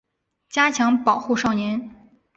[0.49, 1.91] 加强保护少年